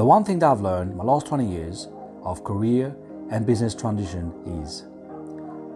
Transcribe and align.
The 0.00 0.06
one 0.06 0.24
thing 0.24 0.38
that 0.38 0.50
I've 0.50 0.62
learned 0.62 0.92
in 0.92 0.96
my 0.96 1.04
last 1.04 1.26
20 1.26 1.46
years 1.46 1.86
of 2.22 2.42
career 2.42 2.96
and 3.30 3.44
business 3.44 3.74
transition 3.74 4.32
is 4.62 4.86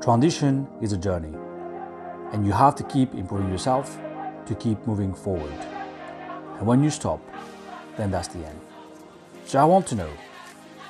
transition 0.03 0.66
is 0.80 0.95
a 0.95 0.96
journey, 0.96 1.37
and 2.32 2.46
you 2.46 2.52
have 2.52 2.74
to 2.76 2.84
keep 2.84 3.12
improving 3.12 3.50
yourself 3.50 4.00
to 4.46 4.54
keep 4.54 4.79
moving 4.87 5.12
forward. 5.12 5.52
And 6.56 6.66
when 6.66 6.82
you 6.82 6.88
stop, 6.88 7.21
then 7.99 8.10
that's 8.10 8.29
the 8.29 8.38
end. 8.47 8.58
So 9.45 9.58
I 9.58 9.65
want 9.67 9.87
to 9.88 9.95
know 9.95 10.10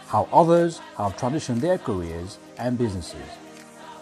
how 0.07 0.29
others 0.32 0.79
have 0.96 1.16
transitioned 1.16 1.59
their 1.59 1.79
careers 1.79 2.39
and 2.57 2.79
businesses. 2.79 3.27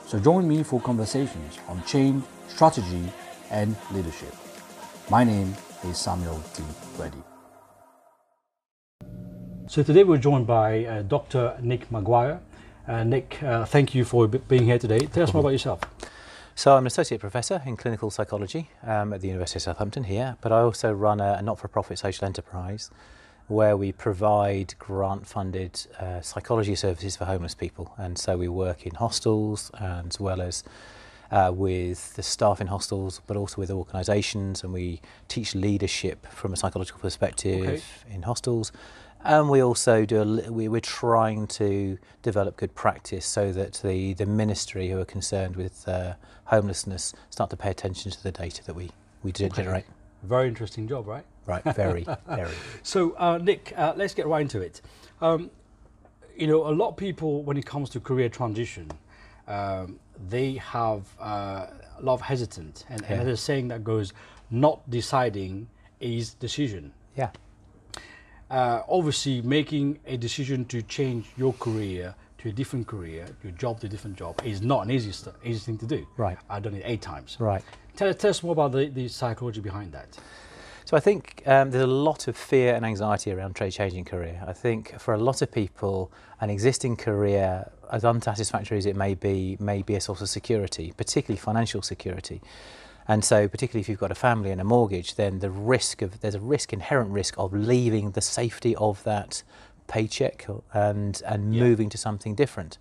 So 0.07 0.19
join 0.19 0.47
me 0.47 0.63
for 0.63 0.79
conversations 0.79 1.59
on 1.69 1.83
change, 1.85 2.23
strategy, 2.49 3.11
and 3.51 3.77
leadership. 3.93 4.35
My 5.09 5.25
name 5.25 5.55
is 5.85 5.97
Samuel 5.97 6.43
T. 6.53 6.63
Reddy. 6.99 7.32
So 9.73 9.83
today 9.83 10.05
we're 10.05 10.19
joined 10.19 10.47
by 10.47 10.85
uh, 10.85 11.01
Dr. 11.01 11.57
Nick 11.63 11.91
Maguire. 11.91 12.41
Uh, 12.87 13.05
Nick, 13.05 13.43
uh, 13.43 13.65
thank 13.65 13.95
you 13.95 14.05
for 14.05 14.29
being 14.29 14.67
here 14.67 14.79
today. 14.79 14.99
Tell 14.99 15.23
us 15.23 15.33
more 15.33 15.41
about 15.41 15.53
yourself. 15.53 15.81
So 16.55 16.77
I'm 16.77 16.83
an 16.83 16.89
associate 16.89 17.23
professor 17.23 17.63
in 17.65 17.79
clinical 17.79 18.11
psychology 18.11 18.69
um, 18.83 19.15
at 19.15 19.23
the 19.23 19.29
University 19.29 19.57
of 19.57 19.63
Southampton 19.63 20.05
here, 20.05 20.37
but 20.43 20.53
I 20.53 20.61
also 20.61 20.93
run 20.93 21.21
a, 21.21 21.37
a 21.39 21.43
not-for-profit 21.43 21.99
social 21.99 22.27
enterprise 22.27 22.91
where 23.49 23.75
we 23.75 23.93
provide 23.93 24.75
grant-funded 24.79 25.87
uh, 25.99 26.21
psychology 26.21 26.75
services 26.75 27.17
for 27.17 27.25
homeless 27.25 27.55
people. 27.55 27.95
And 27.97 28.19
so 28.19 28.37
we 28.37 28.49
work 28.49 28.85
in 28.85 28.97
hostels 28.97 29.71
as 29.81 30.21
well 30.21 30.43
as 30.43 30.65
uh, 31.31 31.51
with 31.51 32.15
the 32.15 32.23
staff 32.23 32.61
in 32.61 32.67
hostels, 32.67 33.23
but 33.27 33.39
also 33.39 33.57
with 33.57 33.71
organisations, 33.71 34.63
and 34.63 34.73
we 34.73 35.01
teach 35.29 35.55
leadership 35.55 36.27
from 36.27 36.53
a 36.53 36.57
psychological 36.57 37.01
perspective 37.01 37.63
Okay. 37.63 37.83
in 38.15 38.23
hostels. 38.23 38.71
And 39.25 39.49
we 39.49 39.63
also 39.63 40.05
do, 40.05 40.21
a, 40.23 40.51
we, 40.53 40.69
we're 40.69 40.81
trying 40.81 41.47
to 41.49 41.99
develop 42.23 42.57
good 42.57 42.75
practice 42.75 43.25
so 43.25 43.53
that 43.53 43.75
the, 43.85 44.15
the 44.15 44.27
ministry 44.27 44.89
who 44.89 44.99
are 45.01 45.05
concerned 45.05 45.57
with 45.57 45.87
uh, 45.89 46.15
homelessness 46.47 47.15
start 47.31 47.51
to 47.51 47.57
pay 47.57 47.71
attention 47.71 48.11
to 48.11 48.23
the 48.23 48.33
data 48.33 48.65
that 48.65 48.75
we, 48.75 48.91
we 49.23 49.31
do 49.33 49.49
generate. 49.49 49.85
Very 50.25 50.49
interesting 50.49 50.89
job, 50.89 51.07
right? 51.07 51.25
Right, 51.47 51.63
very, 51.75 52.07
very. 52.29 52.55
So, 52.83 53.13
uh, 53.17 53.39
Nick, 53.39 53.73
uh, 53.77 53.95
let's 53.97 54.15
get 54.15 54.27
right 54.27 54.43
into 54.43 54.61
it. 54.61 54.81
Um, 55.21 55.51
you 56.37 56.47
know, 56.47 56.67
a 56.69 56.71
lot 56.75 56.91
of 56.91 56.97
people, 56.97 57.43
when 57.43 57.57
it 57.57 57.67
comes 57.67 57.91
to 57.91 58.01
career 58.01 58.29
transition, 58.29 58.91
um, 59.49 59.99
they 60.29 60.55
have 60.55 61.07
uh, 61.21 61.67
a 61.99 62.01
lot 62.01 62.15
of 62.15 62.21
hesitant, 62.23 62.85
and, 62.89 63.03
and 63.03 63.11
Yeah. 63.11 63.25
there's 63.25 63.39
a 63.41 63.43
saying 63.43 63.69
that 63.69 63.83
goes, 63.85 64.13
"Not 64.51 64.89
deciding 64.89 65.69
is 66.01 66.35
decision." 66.35 66.93
Yeah, 67.17 67.31
Uh, 68.53 68.83
obviously, 68.87 69.41
making 69.41 69.99
a 70.07 70.19
decision 70.19 70.67
to 70.67 70.83
change 70.83 71.25
your 71.39 71.55
career 71.55 72.15
to 72.37 72.51
a 72.51 72.53
different 72.53 72.87
career, 72.87 73.27
your 73.43 73.53
job 73.53 73.81
to 73.81 73.87
a 73.87 73.89
different 73.89 74.15
job, 74.15 74.39
is 74.45 74.61
not 74.61 74.85
an 74.85 74.91
easy, 74.91 75.11
easy 75.43 75.59
thing 75.59 75.79
to 75.79 75.87
do. 75.87 76.07
Right. 76.19 76.37
I've 76.51 76.63
done 76.63 76.75
it 76.75 76.83
eight 76.85 77.01
times. 77.01 77.39
right. 77.41 77.63
Tell, 77.97 78.13
tell 78.13 78.29
us 78.29 78.43
more 78.43 78.53
about 78.53 78.73
the, 78.73 78.89
the 78.89 79.09
psychology 79.09 79.63
behind 79.63 79.93
that. 79.93 80.19
So 80.85 80.99
I 80.99 81.01
think 81.01 81.43
um, 81.47 81.71
there's 81.71 81.85
a 81.85 81.87
lot 81.87 82.29
of 82.29 82.37
fear 82.37 82.75
and 82.75 82.85
anxiety 82.85 83.33
around 83.33 83.57
trade 83.57 83.71
changing 83.71 84.05
career. 84.05 84.43
I 84.47 84.53
think 84.53 84.99
for 85.01 85.15
a 85.15 85.19
lot 85.19 85.41
of 85.41 85.51
people, 85.51 86.13
an 86.43 86.51
existing 86.51 86.97
career, 86.97 87.71
as 87.91 88.05
unsatisfactory 88.05 88.77
as 88.77 88.85
it 88.85 88.97
may 88.97 89.15
be, 89.15 89.57
may 89.61 89.81
be 89.81 89.95
a 89.95 90.01
source 90.01 90.21
of 90.21 90.29
security, 90.29 90.93
particularly 90.95 91.39
financial 91.39 91.81
security. 91.81 92.43
And 93.09 93.25
so, 93.25 93.49
particularly 93.49 93.81
if 93.81 93.89
you've 93.89 93.99
got 93.99 94.11
a 94.13 94.15
family 94.17 94.51
and 94.51 94.61
a 94.61 94.65
mortgage, 94.65 95.17
then 95.17 95.41
the 95.41 95.51
risk 95.51 96.03
of 96.03 96.21
there's 96.21 96.35
a 96.37 96.41
risk, 96.41 96.73
inherent 96.73 97.11
risk 97.11 97.35
of 97.37 97.53
leaving 97.53 98.13
the 98.13 98.21
safety 98.21 98.77
of 98.77 99.03
that 99.05 99.43
paycheck 99.89 100.47
and 100.73 101.21
and 101.27 101.55
Yeah. 101.55 101.65
moving 101.65 101.89
to 101.91 101.99
something 101.99 102.35
different. 102.35 102.79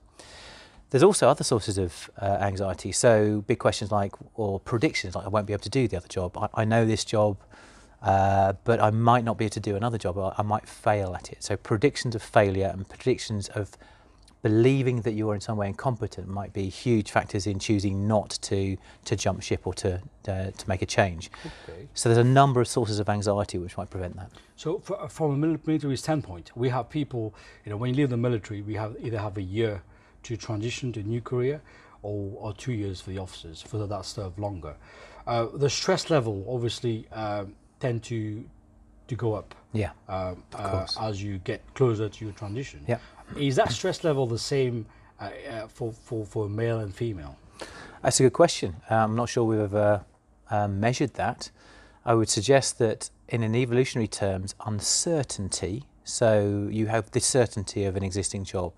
There's 0.92 1.04
also 1.04 1.30
other 1.30 1.44
sources 1.44 1.78
of 1.78 2.12
uh, 2.22 2.26
anxiety. 2.42 2.92
So 2.92 3.44
big 3.48 3.60
questions 3.60 3.92
like, 3.92 4.14
or 4.36 4.60
predictions 4.60 5.16
like, 5.16 5.26
I 5.26 5.30
won't 5.30 5.48
be 5.48 5.54
able 5.54 5.64
to 5.64 5.70
do 5.70 5.88
the 5.88 5.98
other 5.98 6.08
job. 6.10 6.38
I, 6.38 6.62
I 6.62 6.66
know 6.66 6.86
this 6.86 7.06
job, 7.06 7.38
uh, 8.04 8.54
but 8.66 8.82
I 8.82 8.90
might 8.92 9.24
not 9.24 9.38
be 9.38 9.46
able 9.46 9.54
to 9.54 9.60
do 9.62 9.76
another 9.78 9.98
job. 9.98 10.18
I, 10.18 10.36
I 10.38 10.42
might 10.44 10.68
fail 10.68 11.16
at 11.16 11.32
it. 11.32 11.44
So 11.44 11.56
predictions 11.56 12.14
of 12.14 12.22
failure 12.22 12.68
and 12.68 12.88
predictions 12.88 13.48
of 13.50 13.72
believing 14.42 15.02
that 15.02 15.12
you 15.12 15.30
are 15.30 15.36
in 15.36 15.42
some 15.42 15.58
way 15.58 15.68
incompetent 15.68 16.28
might 16.28 16.54
be 16.54 16.68
huge 16.70 17.12
factors 17.12 17.46
in 17.46 17.60
choosing 17.60 18.08
not 18.08 18.32
to 18.42 18.78
to 19.06 19.16
jump 19.16 19.42
ship 19.42 19.68
or 19.68 19.74
to 19.76 20.02
uh, 20.28 20.52
to 20.52 20.70
make 20.70 20.82
a 20.82 20.86
change. 20.86 21.30
Okay. 21.46 21.88
So 21.94 22.10
there's 22.10 22.18
a 22.26 22.30
number 22.30 22.60
of 22.62 22.68
sources 22.68 23.00
of 23.00 23.10
anxiety 23.10 23.58
which 23.58 23.78
might 23.78 23.90
prevent 23.90 24.16
that. 24.18 24.32
So, 24.56 24.80
for, 24.80 25.08
from 25.10 25.32
a 25.32 25.38
military 25.38 25.98
standpoint, 25.98 26.52
we 26.56 26.70
have 26.70 26.90
people. 26.90 27.34
You 27.66 27.72
know, 27.72 27.78
when 27.78 27.90
you 27.92 27.96
leave 27.96 28.10
the 28.10 28.18
military, 28.18 28.62
we 28.62 28.76
have 28.76 28.96
either 29.00 29.18
have 29.20 29.38
a 29.38 29.42
year 29.42 29.82
to 30.24 30.38
transition 30.38 30.92
to 30.94 31.00
a 31.00 31.04
new 31.04 31.22
career, 31.22 31.62
or, 32.04 32.34
or 32.38 32.54
two 32.54 32.74
years 32.74 33.02
for 33.02 33.10
the 33.10 33.18
officers 33.18 33.62
for 33.62 33.86
that 33.86 34.06
serve 34.06 34.38
longer. 34.38 34.76
Uh, 35.28 35.48
the 35.54 35.70
stress 35.70 36.10
level 36.10 36.46
obviously 36.50 37.08
um, 37.12 37.56
tend 37.80 38.04
to 38.04 38.44
to 39.08 39.16
go 39.16 39.34
up 39.34 39.54
Yeah. 39.74 39.90
um, 40.08 40.42
uh, 40.56 40.88
as 41.02 41.22
you 41.22 41.40
get 41.40 41.62
closer 41.74 42.08
to 42.08 42.26
your 42.26 42.34
transition. 42.34 42.80
Yeah. 42.88 43.00
Is 43.38 43.56
that 43.56 43.72
stress 43.72 44.04
level 44.04 44.26
the 44.28 44.40
same 44.40 44.86
uh, 45.20 45.30
uh, 45.50 45.68
for, 45.68 45.92
for 45.92 46.26
for 46.26 46.50
male 46.50 46.80
and 46.80 46.94
female? 46.94 47.38
That's 48.02 48.20
a 48.20 48.24
good 48.24 48.34
question. 48.34 48.78
Uh, 48.90 48.96
I'm 48.96 49.16
not 49.16 49.30
sure 49.30 49.44
we've 49.44 49.60
ever 49.60 50.04
um, 50.50 50.80
measured 50.80 51.14
that. 51.16 51.52
I 52.04 52.16
would 52.16 52.30
suggest 52.30 52.80
that 52.80 53.10
in 53.30 53.44
an 53.44 53.56
evolutionary 53.56 54.08
terms, 54.08 54.56
uncertainty, 54.66 55.84
so 56.04 56.68
you 56.72 56.88
have 56.88 57.12
the 57.12 57.20
certainty 57.20 57.86
of 57.86 57.96
an 57.96 58.04
existing 58.04 58.44
job, 58.44 58.74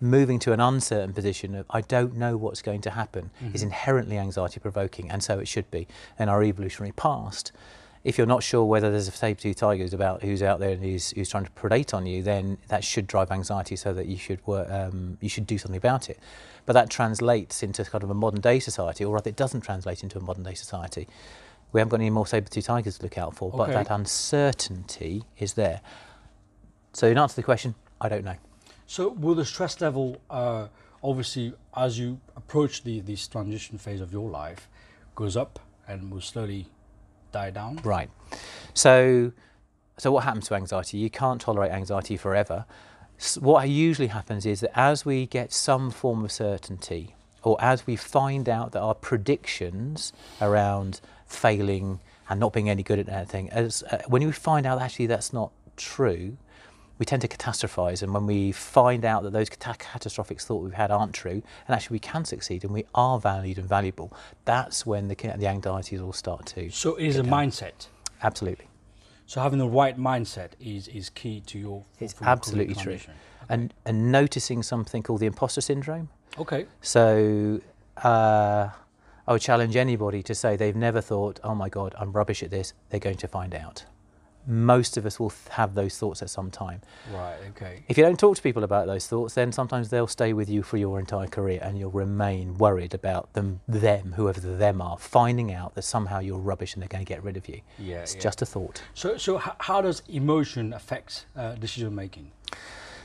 moving 0.00 0.38
to 0.40 0.52
an 0.52 0.60
uncertain 0.60 1.14
position 1.14 1.54
of 1.54 1.66
I 1.70 1.80
don't 1.80 2.16
know 2.16 2.36
what's 2.36 2.60
going 2.60 2.82
to 2.82 2.90
happen 2.90 3.30
is 3.54 3.62
inherently 3.62 4.18
anxiety 4.18 4.60
provoking, 4.60 5.10
and 5.10 5.22
so 5.22 5.38
it 5.38 5.48
should 5.48 5.70
be 5.70 5.88
in 6.18 6.28
our 6.28 6.42
evolutionary 6.42 6.92
past. 6.92 7.52
If 8.04 8.18
you're 8.18 8.26
not 8.26 8.42
sure 8.42 8.64
whether 8.64 8.90
there's 8.90 9.06
a 9.06 9.12
saber-tooth 9.12 9.56
tiger 9.56 9.86
about 9.94 10.22
who's 10.22 10.42
out 10.42 10.58
there 10.58 10.70
and 10.70 10.82
who's, 10.82 11.10
who's 11.10 11.28
trying 11.28 11.44
to 11.44 11.50
predate 11.52 11.94
on 11.94 12.04
you, 12.04 12.22
then 12.22 12.58
that 12.68 12.82
should 12.82 13.06
drive 13.06 13.30
anxiety, 13.30 13.76
so 13.76 13.92
that 13.94 14.06
you 14.06 14.16
should 14.16 14.44
work, 14.46 14.68
um, 14.70 15.18
you 15.20 15.28
should 15.28 15.46
do 15.46 15.56
something 15.56 15.76
about 15.76 16.10
it. 16.10 16.18
But 16.66 16.72
that 16.72 16.90
translates 16.90 17.62
into 17.62 17.84
kind 17.84 18.02
of 18.02 18.10
a 18.10 18.14
modern 18.14 18.40
day 18.40 18.58
society, 18.58 19.04
or 19.04 19.14
rather, 19.14 19.30
it 19.30 19.36
doesn't 19.36 19.60
translate 19.60 20.02
into 20.02 20.18
a 20.18 20.22
modern 20.22 20.42
day 20.42 20.54
society. 20.54 21.06
We 21.72 21.80
haven't 21.80 21.90
got 21.90 22.00
any 22.00 22.10
more 22.10 22.26
saber-tooth 22.26 22.66
tigers 22.66 22.98
to 22.98 23.04
look 23.04 23.18
out 23.18 23.36
for, 23.36 23.50
but 23.50 23.68
that 23.68 23.90
uncertainty 23.90 25.22
is 25.38 25.54
there. 25.54 25.80
So, 26.92 27.06
in 27.06 27.18
answer 27.18 27.34
to 27.34 27.36
the 27.36 27.44
question, 27.44 27.74
I 28.00 28.08
don't 28.08 28.24
know. 28.24 28.36
So 28.86 29.08
will 29.08 29.34
the 29.34 29.44
stress 29.46 29.80
level, 29.80 30.20
uh, 30.28 30.66
obviously, 31.02 31.54
as 31.74 31.98
you 31.98 32.20
approach 32.36 32.84
the 32.84 33.00
this 33.00 33.26
transition 33.26 33.78
phase 33.78 34.02
of 34.02 34.12
your 34.12 34.28
life, 34.28 34.68
goes 35.14 35.34
up 35.34 35.60
and 35.88 36.10
will 36.10 36.20
slowly 36.20 36.66
die 37.32 37.50
down? 37.50 37.80
Right. 37.84 38.10
So, 38.74 39.32
so 39.98 40.12
what 40.12 40.24
happens 40.24 40.46
to 40.48 40.54
anxiety? 40.54 40.98
You 40.98 41.10
can't 41.10 41.40
tolerate 41.40 41.72
anxiety 41.72 42.16
forever. 42.16 42.64
S- 43.18 43.38
What 43.38 43.68
usually 43.68 44.08
happens 44.08 44.46
is 44.46 44.60
that 44.60 44.78
as 44.78 45.04
we 45.04 45.26
get 45.26 45.52
some 45.52 45.90
form 45.90 46.24
of 46.24 46.32
certainty, 46.32 47.14
or 47.42 47.56
as 47.60 47.86
we 47.86 47.96
find 47.96 48.48
out 48.48 48.72
that 48.72 48.80
our 48.80 48.94
predictions 48.94 50.12
around 50.40 51.00
failing 51.26 52.00
and 52.30 52.38
not 52.40 52.52
being 52.52 52.68
any 52.70 52.82
good 52.82 52.98
at 53.00 53.08
anything, 53.08 53.50
as 53.50 53.82
uh, 53.90 53.98
when 54.06 54.24
we 54.24 54.32
find 54.32 54.64
out 54.66 54.80
actually 54.80 55.06
that's 55.06 55.32
not 55.32 55.50
true, 55.76 56.36
we 57.02 57.04
tend 57.04 57.20
to 57.20 57.26
catastrophize. 57.26 58.00
And 58.04 58.14
when 58.14 58.26
we 58.26 58.52
find 58.52 59.04
out 59.04 59.24
that 59.24 59.32
those 59.32 59.48
cata- 59.48 59.76
catastrophic 59.76 60.40
thoughts 60.40 60.62
we've 60.62 60.74
had 60.74 60.92
aren't 60.92 61.12
true, 61.12 61.42
and 61.66 61.74
actually 61.74 61.96
we 61.96 61.98
can 61.98 62.24
succeed 62.24 62.62
and 62.62 62.72
we 62.72 62.84
are 62.94 63.18
valued 63.18 63.58
and 63.58 63.68
valuable, 63.68 64.12
that's 64.44 64.86
when 64.86 65.08
the, 65.08 65.16
the 65.16 65.48
anxieties 65.48 66.00
all 66.00 66.12
start 66.12 66.46
to. 66.46 66.70
So 66.70 66.94
it 66.94 67.08
is 67.08 67.16
a 67.16 67.24
down. 67.24 67.32
mindset. 67.32 67.88
Absolutely. 68.22 68.68
So 69.26 69.40
having 69.40 69.58
the 69.58 69.66
right 69.66 69.98
mindset 69.98 70.50
is, 70.60 70.86
is 70.86 71.10
key 71.10 71.40
to 71.46 71.58
your. 71.58 71.84
It's 71.98 72.12
for 72.12 72.22
your 72.22 72.26
career 72.26 72.32
absolutely 72.32 72.74
true. 72.74 72.84
transition. 72.84 73.14
And, 73.48 73.74
and 73.84 74.12
noticing 74.12 74.62
something 74.62 75.02
called 75.02 75.18
the 75.18 75.26
imposter 75.26 75.60
syndrome. 75.60 76.08
Okay. 76.38 76.66
So 76.82 77.60
uh, 77.96 78.68
I 79.26 79.32
would 79.32 79.42
challenge 79.42 79.74
anybody 79.74 80.22
to 80.22 80.36
say 80.36 80.54
they've 80.54 80.76
never 80.76 81.00
thought, 81.00 81.40
oh 81.42 81.56
my 81.56 81.68
God, 81.68 81.96
I'm 81.98 82.12
rubbish 82.12 82.44
at 82.44 82.50
this. 82.50 82.74
They're 82.90 83.00
going 83.00 83.16
to 83.16 83.26
find 83.26 83.56
out. 83.56 83.86
Most 84.46 84.96
of 84.96 85.06
us 85.06 85.20
will 85.20 85.32
have 85.50 85.74
those 85.74 85.96
thoughts 85.98 86.22
at 86.22 86.30
some 86.30 86.50
time. 86.50 86.80
Right. 87.12 87.36
Okay. 87.50 87.84
If 87.88 87.96
you 87.96 88.04
don't 88.04 88.18
talk 88.18 88.36
to 88.36 88.42
people 88.42 88.64
about 88.64 88.86
those 88.86 89.06
thoughts, 89.06 89.34
then 89.34 89.52
sometimes 89.52 89.90
they'll 89.90 90.06
stay 90.06 90.32
with 90.32 90.48
you 90.48 90.62
for 90.62 90.76
your 90.76 90.98
entire 90.98 91.26
career 91.26 91.60
and 91.62 91.78
you'll 91.78 91.90
remain 91.90 92.58
worried 92.58 92.94
about 92.94 93.32
them, 93.34 93.60
them, 93.68 94.14
whoever 94.16 94.40
the 94.40 94.56
them 94.56 94.80
are, 94.80 94.98
finding 94.98 95.52
out 95.52 95.74
that 95.74 95.82
somehow 95.82 96.18
you're 96.18 96.38
rubbish 96.38 96.74
and 96.74 96.82
they're 96.82 96.88
going 96.88 97.04
to 97.04 97.08
get 97.08 97.22
rid 97.22 97.36
of 97.36 97.48
you. 97.48 97.60
Yeah. 97.78 97.98
It's 97.98 98.14
yeah. 98.14 98.20
just 98.20 98.42
a 98.42 98.46
thought. 98.46 98.82
So 98.94 99.16
so 99.16 99.38
how 99.38 99.80
does 99.80 100.02
emotion 100.08 100.72
affect 100.72 101.26
uh, 101.36 101.54
decision 101.54 101.94
making? 101.94 102.30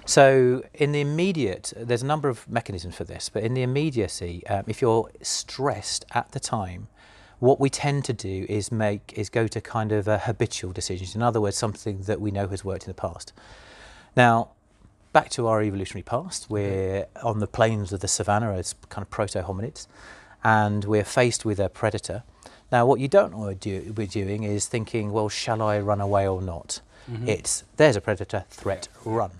So, 0.07 0.63
in 0.73 0.93
the 0.93 1.01
immediate, 1.01 1.73
there's 1.75 2.01
a 2.01 2.05
number 2.05 2.29
of 2.29 2.47
mechanisms 2.49 2.95
for 2.95 3.03
this, 3.03 3.27
but 3.27 3.43
in 3.43 3.53
the 3.53 3.61
immediacy, 3.61 4.47
um, 4.47 4.63
if 4.65 4.81
you're 4.81 5.11
stressed 5.21 6.05
at 6.11 6.31
the 6.31 6.39
time, 6.39 6.87
what 7.39 7.59
we 7.59 7.69
tend 7.69 8.05
to 8.05 8.13
do 8.13 8.45
is 8.49 8.71
make 8.71 9.13
is 9.15 9.29
go 9.29 9.47
to 9.47 9.61
kind 9.61 9.91
of 9.91 10.05
habitual 10.05 10.71
decisions. 10.71 11.15
In 11.15 11.21
other 11.21 11.39
words, 11.39 11.57
something 11.57 12.01
that 12.03 12.19
we 12.19 12.31
know 12.31 12.47
has 12.47 12.65
worked 12.65 12.83
in 12.83 12.89
the 12.89 12.95
past. 12.95 13.33
Now, 14.15 14.49
back 15.13 15.29
to 15.31 15.47
our 15.47 15.61
evolutionary 15.61 16.03
past, 16.03 16.49
we're 16.49 17.05
on 17.23 17.39
the 17.39 17.47
plains 17.47 17.93
of 17.93 17.99
the 17.99 18.07
savannah 18.07 18.53
as 18.53 18.75
kind 18.89 19.03
of 19.03 19.09
proto 19.09 19.43
hominids, 19.43 19.87
and 20.43 20.85
we're 20.85 21.03
faced 21.03 21.45
with 21.45 21.59
a 21.59 21.69
predator. 21.69 22.23
Now, 22.71 22.85
what 22.85 22.99
you 22.99 23.07
don't 23.07 23.37
want 23.37 23.61
to 23.61 23.81
do, 23.81 23.93
we're 23.93 24.07
doing 24.07 24.43
is 24.43 24.65
thinking, 24.67 25.11
well, 25.11 25.29
shall 25.29 25.61
I 25.61 25.79
run 25.79 26.01
away 26.01 26.27
or 26.27 26.41
not? 26.41 26.81
Mm-hmm. 27.09 27.29
It's 27.29 27.63
there's 27.77 27.95
a 27.95 28.01
predator, 28.01 28.45
threat, 28.49 28.89
run. 29.05 29.31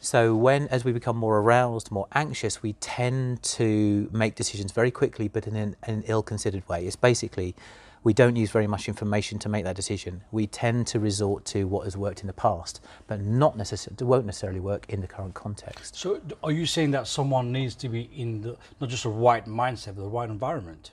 So 0.00 0.36
when, 0.36 0.68
as 0.68 0.84
we 0.84 0.92
become 0.92 1.16
more 1.16 1.38
aroused, 1.38 1.90
more 1.90 2.06
anxious, 2.12 2.62
we 2.62 2.74
tend 2.74 3.42
to 3.42 4.08
make 4.12 4.36
decisions 4.36 4.70
very 4.70 4.90
quickly, 4.90 5.26
but 5.28 5.46
in 5.46 5.56
an, 5.56 5.76
an 5.82 6.04
ill-considered 6.06 6.68
way. 6.68 6.86
It's 6.86 6.96
basically 6.96 7.56
we 8.04 8.12
don't 8.12 8.36
use 8.36 8.50
very 8.50 8.66
much 8.66 8.88
information 8.88 9.38
to 9.40 9.48
make 9.48 9.64
that 9.64 9.74
decision. 9.74 10.22
We 10.30 10.46
tend 10.46 10.86
to 10.88 11.00
resort 11.00 11.44
to 11.46 11.64
what 11.64 11.84
has 11.84 11.96
worked 11.96 12.20
in 12.20 12.28
the 12.28 12.32
past, 12.32 12.80
but 13.08 13.20
not 13.20 13.56
necessarily 13.56 14.04
won't 14.04 14.24
necessarily 14.24 14.60
work 14.60 14.86
in 14.88 15.00
the 15.00 15.08
current 15.08 15.34
context. 15.34 15.96
So, 15.96 16.20
are 16.44 16.52
you 16.52 16.64
saying 16.64 16.92
that 16.92 17.08
someone 17.08 17.50
needs 17.52 17.74
to 17.76 17.88
be 17.88 18.08
in 18.14 18.40
the 18.40 18.56
not 18.80 18.88
just 18.88 19.02
the 19.02 19.08
right 19.08 19.44
mindset, 19.46 19.96
but 19.96 20.02
the 20.02 20.08
right 20.08 20.30
environment 20.30 20.92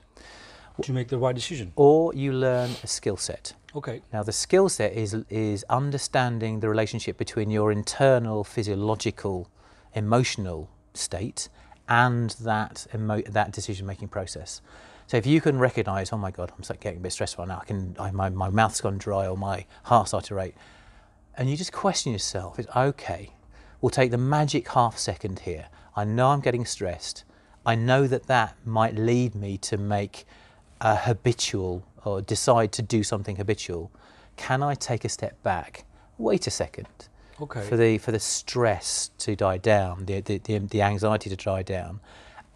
to 0.82 0.92
make 0.92 1.08
the 1.08 1.18
right 1.18 1.34
decision? 1.34 1.72
Or 1.76 2.14
you 2.14 2.32
learn 2.32 2.70
a 2.82 2.86
skill 2.86 3.16
set. 3.16 3.54
Okay. 3.74 4.02
Now, 4.12 4.22
the 4.22 4.32
skill 4.32 4.68
set 4.68 4.92
is, 4.92 5.14
is 5.28 5.64
understanding 5.68 6.60
the 6.60 6.68
relationship 6.68 7.16
between 7.18 7.50
your 7.50 7.72
internal 7.72 8.44
physiological, 8.44 9.50
emotional 9.94 10.70
state 10.94 11.48
and 11.88 12.30
that, 12.40 12.86
emo- 12.94 13.22
that 13.22 13.52
decision 13.52 13.86
making 13.86 14.08
process. 14.08 14.60
So 15.06 15.16
if 15.16 15.26
you 15.26 15.40
can 15.40 15.58
recognise, 15.58 16.12
oh 16.12 16.18
my 16.18 16.30
God, 16.30 16.52
I'm 16.56 16.76
getting 16.80 16.98
a 16.98 17.02
bit 17.02 17.12
stressed 17.12 17.38
right 17.38 17.46
now, 17.46 17.60
I 17.62 17.64
can, 17.64 17.94
I, 17.98 18.10
my, 18.10 18.28
my 18.28 18.50
mouth's 18.50 18.80
gone 18.80 18.98
dry 18.98 19.26
or 19.28 19.36
my 19.36 19.64
heart 19.84 20.08
started 20.08 20.26
to 20.28 20.34
rate, 20.34 20.54
and 21.36 21.48
you 21.48 21.56
just 21.56 21.72
question 21.72 22.12
yourself, 22.12 22.58
it's 22.58 22.68
okay, 22.74 23.32
we'll 23.80 23.90
take 23.90 24.10
the 24.10 24.18
magic 24.18 24.68
half 24.68 24.98
second 24.98 25.40
here. 25.40 25.66
I 25.94 26.04
know 26.04 26.30
I'm 26.30 26.40
getting 26.40 26.64
stressed. 26.64 27.24
I 27.64 27.74
know 27.74 28.06
that 28.06 28.26
that 28.26 28.56
might 28.64 28.96
lead 28.96 29.34
me 29.34 29.58
to 29.58 29.76
make 29.76 30.26
a 30.80 30.96
habitual 30.96 31.84
or 32.04 32.22
decide 32.22 32.72
to 32.72 32.82
do 32.82 33.02
something 33.02 33.36
habitual, 33.36 33.90
can 34.36 34.62
I 34.62 34.74
take 34.74 35.04
a 35.04 35.08
step 35.08 35.42
back? 35.42 35.84
Wait 36.18 36.46
a 36.46 36.50
second. 36.50 36.88
Okay. 37.40 37.60
For 37.68 37.76
the 37.76 37.98
for 37.98 38.12
the 38.12 38.20
stress 38.20 39.10
to 39.18 39.36
die 39.36 39.58
down, 39.58 40.06
the 40.06 40.20
the, 40.20 40.38
the, 40.38 40.58
the 40.58 40.82
anxiety 40.82 41.28
to 41.28 41.36
die 41.36 41.62
down, 41.62 42.00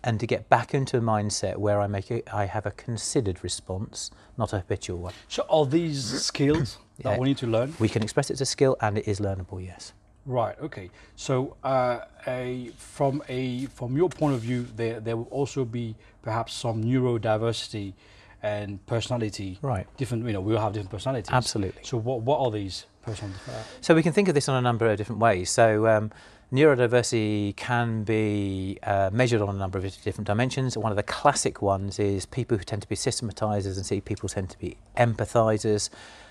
and 0.02 0.18
to 0.20 0.26
get 0.26 0.48
back 0.48 0.72
into 0.72 0.96
a 0.96 1.00
mindset 1.00 1.56
where 1.58 1.80
I 1.80 1.86
make 1.86 2.10
a, 2.10 2.34
I 2.34 2.46
have 2.46 2.64
a 2.64 2.70
considered 2.70 3.44
response, 3.44 4.10
not 4.38 4.52
a 4.52 4.58
habitual 4.58 4.98
one. 4.98 5.12
So 5.28 5.44
are 5.50 5.66
these 5.66 6.22
skills 6.22 6.78
that 7.02 7.18
we 7.18 7.28
need 7.28 7.38
to 7.38 7.46
learn? 7.46 7.74
We 7.78 7.88
can 7.88 8.02
express 8.02 8.30
it 8.30 8.34
as 8.34 8.40
a 8.40 8.46
skill, 8.46 8.76
and 8.80 8.96
it 8.96 9.06
is 9.06 9.20
learnable. 9.20 9.64
Yes. 9.64 9.92
Right. 10.26 10.56
Okay. 10.60 10.90
So, 11.16 11.56
uh, 11.64 12.00
a 12.26 12.70
from 12.76 13.22
a 13.28 13.66
from 13.66 13.96
your 13.96 14.08
point 14.08 14.34
of 14.34 14.40
view, 14.40 14.66
there 14.76 15.00
there 15.00 15.16
will 15.16 15.28
also 15.30 15.64
be 15.64 15.96
perhaps 16.22 16.52
some 16.52 16.84
neurodiversity 16.84 17.94
and 18.42 18.84
personality. 18.86 19.58
Right. 19.62 19.86
Different, 19.96 20.26
you 20.26 20.32
know, 20.32 20.40
we 20.40 20.54
all 20.54 20.62
have 20.62 20.72
different 20.72 20.90
personalities. 20.90 21.30
Absolutely. 21.32 21.82
So 21.84 21.96
what, 21.98 22.22
what 22.22 22.40
are 22.40 22.50
these 22.50 22.86
personalities? 23.02 23.40
So 23.80 23.94
we 23.94 24.02
can 24.02 24.12
think 24.12 24.28
of 24.28 24.34
this 24.34 24.48
on 24.48 24.56
a 24.56 24.62
number 24.62 24.86
of 24.90 24.96
different 24.96 25.20
ways. 25.20 25.50
So 25.50 25.86
um, 25.86 26.10
neurodiversity 26.52 27.56
can 27.56 28.04
be 28.04 28.78
uh, 28.82 29.10
measured 29.12 29.42
on 29.42 29.54
a 29.54 29.58
number 29.58 29.78
of 29.78 30.02
different 30.02 30.26
dimensions. 30.26 30.76
One 30.76 30.92
of 30.92 30.96
the 30.96 31.02
classic 31.02 31.60
ones 31.60 31.98
is 31.98 32.26
people 32.26 32.56
who 32.56 32.64
tend 32.64 32.82
to 32.82 32.88
be 32.88 32.96
systematizers 32.96 33.76
and 33.76 33.84
see 33.84 34.00
people 34.00 34.28
tend 34.28 34.50
to 34.50 34.58
be 34.58 34.76
empathizers. 34.96 35.90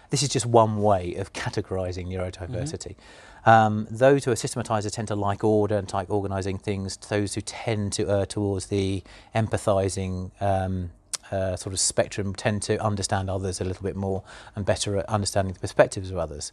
This 0.10 0.24
is 0.24 0.30
just 0.30 0.46
one 0.46 0.82
way 0.82 1.16
of 1.16 1.34
categorizing 1.34 2.08
neurodiversity. 2.08 2.96
Mm-hmm. 2.96 3.50
Um, 3.50 3.88
those 3.90 4.26
who 4.26 4.32
are 4.32 4.36
systematizers 4.36 4.92
tend 4.92 5.08
to 5.10 5.16
like 5.16 5.44
order 5.44 5.78
and 5.78 5.92
like 5.94 6.10
organizing 6.10 6.58
things. 6.58 6.98
Those 6.98 7.36
who 7.36 7.42
tend 7.42 7.94
to 7.94 8.10
err 8.10 8.26
towards 8.26 8.68
the 8.68 9.04
empathizing 9.36 10.32
um, 10.42 10.92
uh, 11.32 11.56
sort 11.56 11.74
of 11.74 11.80
spectrum 11.80 12.34
tend 12.36 12.62
to 12.64 12.84
understand 12.84 13.30
others 13.30 13.62
a 13.62 13.64
little 13.64 13.84
bit 13.84 13.96
more 13.96 14.24
and 14.56 14.66
better 14.66 14.98
at 14.98 15.06
understanding 15.08 15.54
the 15.54 15.60
perspectives 15.60 16.12
of 16.12 16.18
others. 16.18 16.52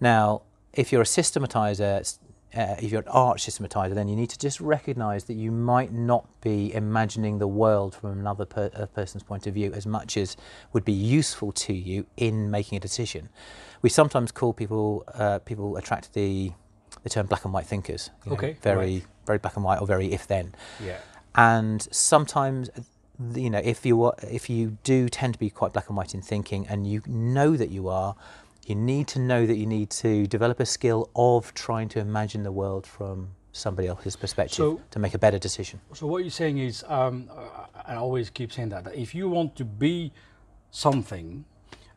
Now, 0.00 0.42
if 0.72 0.92
you're 0.92 1.02
a 1.02 1.06
systematizer, 1.06 2.18
uh, 2.54 2.76
if 2.80 2.90
you're 2.90 3.02
an 3.02 3.08
arch 3.08 3.44
systematizer, 3.44 3.94
then 3.94 4.08
you 4.08 4.16
need 4.16 4.30
to 4.30 4.38
just 4.38 4.60
recognize 4.60 5.24
that 5.24 5.34
you 5.34 5.50
might 5.50 5.92
not 5.92 6.26
be 6.40 6.72
imagining 6.72 7.38
the 7.38 7.46
world 7.46 7.94
from 7.94 8.18
another 8.18 8.44
per- 8.44 8.70
person's 8.94 9.22
point 9.22 9.46
of 9.46 9.54
view 9.54 9.72
as 9.72 9.86
much 9.86 10.16
as 10.16 10.36
would 10.72 10.84
be 10.84 10.92
useful 10.92 11.52
to 11.52 11.72
you 11.72 12.06
in 12.16 12.50
making 12.50 12.76
a 12.76 12.80
decision. 12.80 13.28
We 13.82 13.90
sometimes 13.90 14.32
call 14.32 14.52
people 14.52 15.04
uh, 15.14 15.40
people 15.40 15.76
attract 15.76 16.14
the 16.14 16.52
the 17.02 17.10
term 17.10 17.26
black 17.26 17.44
and 17.44 17.52
white 17.52 17.66
thinkers. 17.66 18.10
okay. 18.26 18.52
Know, 18.52 18.56
very 18.62 18.94
right. 18.94 19.06
very 19.26 19.38
black 19.38 19.56
and 19.56 19.64
white 19.64 19.80
or 19.80 19.86
very 19.86 20.12
if 20.12 20.26
then. 20.26 20.54
Yeah. 20.82 20.98
And 21.34 21.86
sometimes 21.92 22.70
you 23.34 23.50
know, 23.50 23.60
if 23.62 23.84
you 23.84 24.02
are, 24.04 24.14
if 24.22 24.48
you 24.48 24.78
do 24.84 25.08
tend 25.08 25.34
to 25.34 25.38
be 25.38 25.50
quite 25.50 25.72
black 25.72 25.88
and 25.88 25.96
white 25.96 26.14
in 26.14 26.22
thinking, 26.22 26.66
and 26.68 26.86
you 26.86 27.02
know 27.06 27.56
that 27.56 27.70
you 27.70 27.88
are, 27.88 28.14
you 28.68 28.74
need 28.74 29.08
to 29.08 29.18
know 29.18 29.46
that 29.46 29.56
you 29.56 29.66
need 29.66 29.90
to 29.90 30.26
develop 30.26 30.60
a 30.60 30.66
skill 30.66 31.10
of 31.16 31.54
trying 31.54 31.88
to 31.90 32.00
imagine 32.00 32.42
the 32.42 32.52
world 32.52 32.86
from 32.86 33.30
somebody 33.52 33.88
else's 33.88 34.16
perspective 34.16 34.56
so, 34.56 34.80
to 34.90 34.98
make 34.98 35.14
a 35.14 35.18
better 35.18 35.38
decision. 35.38 35.80
So 35.94 36.06
what 36.06 36.22
you're 36.22 36.30
saying 36.30 36.58
is, 36.58 36.84
um, 36.86 37.30
I 37.86 37.94
always 37.94 38.30
keep 38.30 38.52
saying 38.52 38.68
that, 38.70 38.84
that 38.84 38.94
if 38.94 39.14
you 39.14 39.28
want 39.28 39.56
to 39.56 39.64
be 39.64 40.12
something, 40.70 41.44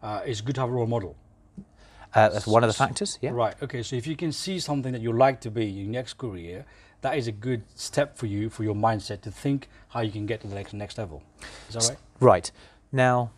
uh, 0.01 0.21
it's 0.25 0.41
good 0.41 0.55
to 0.55 0.61
have 0.61 0.69
a 0.69 0.73
role 0.73 0.87
model. 0.87 1.15
Uh, 2.13 2.29
that's 2.29 2.47
one 2.47 2.63
of 2.63 2.69
the 2.69 2.73
factors, 2.73 3.17
yeah. 3.21 3.31
Right, 3.31 3.55
okay, 3.61 3.83
so 3.83 3.95
if 3.95 4.05
you 4.05 4.15
can 4.15 4.31
see 4.31 4.59
something 4.59 4.91
that 4.91 5.01
you 5.01 5.13
like 5.13 5.39
to 5.41 5.51
be 5.51 5.69
in 5.69 5.75
your 5.75 5.87
next 5.87 6.17
career, 6.17 6.65
that 7.01 7.17
is 7.17 7.27
a 7.27 7.31
good 7.31 7.63
step 7.75 8.17
for 8.17 8.25
you, 8.25 8.49
for 8.49 8.63
your 8.63 8.75
mindset 8.75 9.21
to 9.21 9.31
think 9.31 9.69
how 9.89 10.01
you 10.01 10.11
can 10.11 10.25
get 10.25 10.41
to 10.41 10.47
the 10.47 10.55
next, 10.55 10.73
next 10.73 10.97
level. 10.97 11.23
Is 11.69 11.75
that 11.75 11.89
right? 11.89 11.97
Right. 12.19 12.51
Now, 12.91 13.31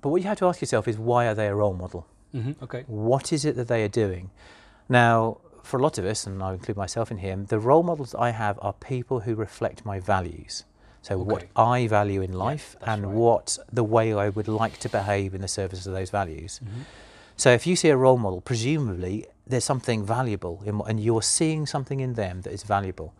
but 0.00 0.10
what 0.10 0.22
you 0.22 0.28
have 0.28 0.38
to 0.38 0.46
ask 0.46 0.60
yourself 0.60 0.86
is 0.86 0.96
why 0.96 1.26
are 1.26 1.34
they 1.34 1.48
a 1.48 1.54
role 1.54 1.74
model? 1.74 2.06
Mm-hmm. 2.34 2.64
Okay. 2.64 2.84
What 2.86 3.32
is 3.32 3.44
it 3.44 3.56
that 3.56 3.68
they 3.68 3.82
are 3.84 3.88
doing? 3.88 4.30
Now, 4.88 5.38
for 5.62 5.78
a 5.78 5.82
lot 5.82 5.98
of 5.98 6.04
us, 6.04 6.26
and 6.26 6.42
I 6.42 6.54
include 6.54 6.76
myself 6.76 7.10
in 7.10 7.18
here, 7.18 7.36
the 7.36 7.58
role 7.58 7.82
models 7.82 8.14
I 8.14 8.30
have 8.30 8.58
are 8.62 8.72
people 8.72 9.20
who 9.20 9.34
reflect 9.34 9.84
my 9.84 10.00
values. 10.00 10.64
So 11.02 11.14
okay. 11.14 11.24
what 11.24 11.44
I 11.56 11.86
value 11.86 12.22
in 12.22 12.32
life 12.32 12.76
yeah, 12.80 12.94
and 12.94 13.06
right. 13.06 13.14
what 13.14 13.58
the 13.72 13.84
way 13.84 14.12
I 14.12 14.30
would 14.30 14.48
like 14.48 14.78
to 14.80 14.88
behave 14.88 15.34
in 15.34 15.40
the 15.40 15.48
service 15.48 15.86
of 15.86 15.92
those 15.92 16.10
values. 16.10 16.60
Mm-hmm. 16.64 16.82
So 17.36 17.50
if 17.52 17.66
you 17.66 17.76
see 17.76 17.88
a 17.90 17.96
role 17.96 18.18
model, 18.18 18.40
presumably 18.40 19.26
there's 19.46 19.64
something 19.64 20.04
valuable 20.04 20.62
in, 20.66 20.80
and 20.86 20.98
you're 20.98 21.22
seeing 21.22 21.66
something 21.66 22.00
in 22.00 22.14
them 22.14 22.42
that 22.42 22.52
is 22.52 22.62
valuable. 22.62 23.14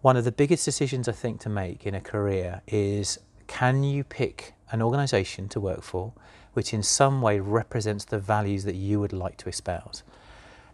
One 0.00 0.16
of 0.16 0.24
the 0.24 0.32
biggest 0.32 0.64
decisions 0.64 1.08
I 1.08 1.12
think 1.12 1.40
to 1.40 1.48
make 1.48 1.86
in 1.86 1.94
a 1.94 2.00
career 2.00 2.62
is 2.66 3.18
can 3.46 3.84
you 3.84 4.04
pick 4.04 4.54
an 4.70 4.82
organization 4.82 5.48
to 5.50 5.60
work 5.60 5.82
for 5.82 6.12
which 6.56 6.72
in 6.72 6.82
some 6.82 7.20
way 7.20 7.38
represents 7.38 8.06
the 8.06 8.18
values 8.18 8.64
that 8.64 8.74
you 8.74 8.98
would 8.98 9.12
like 9.12 9.36
to 9.36 9.48
espouse? 9.48 10.02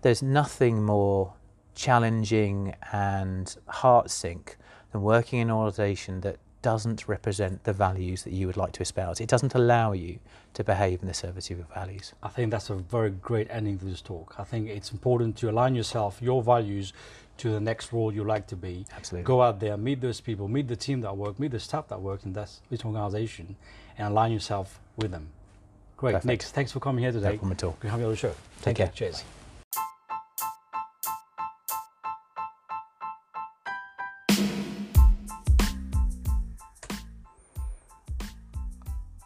There's 0.03 0.23
nothing 0.23 0.85
more 0.85 1.35
challenging 1.75 2.75
and 2.93 3.57
heart 3.67 4.09
sink 4.09 4.57
than 4.93 5.03
working 5.03 5.41
in 5.41 5.49
an 5.49 5.55
organization 5.55 6.21
that 6.21 6.37
doesn't 6.63 7.09
represent 7.09 7.65
the 7.65 7.73
values 7.73 8.23
that 8.23 8.33
you 8.33 8.47
would 8.47 8.57
like 8.57 8.71
to 8.71 8.83
espouse. 8.83 9.21
It 9.21 9.29
doesn't 9.29 9.57
allow 9.57 9.91
you 9.91 10.21
to 10.55 10.63
behave 10.63 11.03
in 11.03 11.09
the 11.09 11.15
service 11.15 11.51
of 11.51 11.59
your 11.59 11.67
values. 11.75 12.13
I 12.23 12.29
think 12.29 12.53
that's 12.53 12.71
a 12.71 12.77
very 12.77 13.11
great 13.11 13.49
ending 13.51 13.81
to 13.81 13.85
this 13.85 14.01
talk. 14.01 14.37
I 14.39 14.45
think 14.45 14.69
it's 14.69 14.93
important 14.93 15.37
to 15.39 15.51
align 15.51 15.75
yourself, 15.75 16.23
your 16.23 16.45
values, 16.45 16.93
to 17.39 17.51
the 17.51 17.59
next 17.61 17.93
role 17.93 18.13
you 18.13 18.23
like 18.23 18.47
to 18.49 18.57
be. 18.57 18.87
Absolutely. 18.95 19.27
Go 19.27 19.43
out 19.43 19.59
there, 19.59 19.77
meet 19.77 20.01
those 20.01 20.21
people, 20.21 20.47
meet 20.47 20.69
the 20.69 20.77
team 20.77 21.01
that 21.01 21.17
work, 21.17 21.41
meet 21.41 21.51
the 21.51 21.59
staff 21.59 21.89
that 21.89 22.01
work 22.01 22.25
in 22.25 22.35
this 22.35 22.61
organization, 22.85 23.57
and 23.99 24.09
align 24.09 24.31
yourself 24.31 24.79
with 24.97 25.11
them. 25.11 25.31
Great. 26.03 26.15
Perfect. 26.15 26.27
Nick, 26.27 26.43
thanks 26.43 26.73
for 26.73 26.81
coming 26.81 27.05
here 27.05 27.13
today. 27.13 27.27
No 27.27 27.37
problem 27.37 27.53
at 27.53 27.63
all. 27.63 27.77
Good 27.79 27.87
to 27.87 27.91
have 27.93 28.01
you 28.01 28.07
on 28.07 28.11
the 28.11 28.17
show. 28.17 28.31
Take 28.61 28.77
Thank 28.77 28.77
care. 28.79 28.87
You. 28.89 28.93
Cheers. 28.93 29.25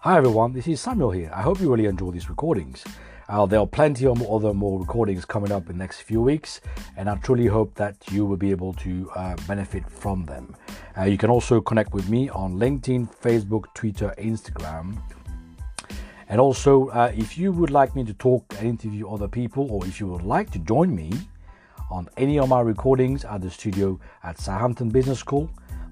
Hi 0.01 0.19
everyone, 0.19 0.53
this 0.53 0.69
is 0.69 0.79
Samuel 0.83 1.13
here. 1.13 1.31
I 1.35 1.41
hope 1.41 1.61
you 1.61 1.71
really 1.71 1.87
enjoy 1.87 2.11
these 2.11 2.29
recordings. 2.29 2.85
Uh, 3.27 3.47
there 3.47 3.59
are 3.59 3.67
plenty 3.67 4.07
of 4.07 4.23
other 4.31 4.53
more 4.53 4.79
recordings 4.79 5.25
coming 5.25 5.51
up 5.51 5.71
in 5.71 5.79
the 5.79 5.83
next 5.83 6.03
few 6.03 6.21
weeks, 6.21 6.61
and 6.99 7.09
I 7.09 7.17
truly 7.17 7.47
hope 7.47 7.75
that 7.77 7.97
you 8.13 8.27
will 8.27 8.37
be 8.37 8.51
able 8.51 8.75
to 8.75 9.11
uh, 9.17 9.35
benefit 9.49 9.89
from 9.91 10.27
them. 10.27 10.55
Uh, 10.97 11.05
you 11.05 11.17
can 11.17 11.31
also 11.31 11.63
connect 11.63 11.95
with 11.95 12.11
me 12.11 12.29
on 12.29 12.57
LinkedIn, 12.57 13.09
Facebook, 13.17 13.65
Twitter, 13.73 14.15
Instagram. 14.19 14.99
And 16.29 16.41
also, 16.41 16.89
uh, 16.89 17.13
if 17.15 17.39
you 17.39 17.53
would 17.53 17.71
like 17.71 17.95
me 17.95 18.03
to 18.05 18.13
talk 18.15 18.45
and 18.59 18.67
interview 18.67 19.09
other 19.09 19.29
people, 19.29 19.71
or 19.71 19.87
if 19.87 20.01
you 20.01 20.09
would 20.09 20.23
like 20.23 20.51
to 20.53 20.59
join 20.59 20.93
me 20.95 21.13
on 21.91 22.09
any 22.17 22.39
of 22.39 22.49
my 22.49 22.61
recordings 22.61 23.25
at 23.25 23.43
the 23.43 23.51
studio 23.51 24.01
at 24.25 24.39
Southampton 24.39 24.89
Business 24.89 25.19
School, 25.21 25.49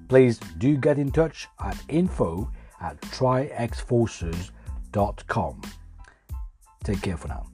please 0.09 0.38
do 0.59 0.76
get 0.76 0.99
in 0.99 1.12
touch 1.12 1.47
at 1.61 1.81
info 1.88 2.50
at 2.81 3.00
tryxforces.com. 3.00 5.62
Take 6.83 7.00
care 7.00 7.17
for 7.17 7.29
now. 7.29 7.53